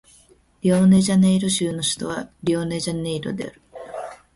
[0.61, 3.61] リオデジャネイロ州の州都はリオデジャネイロである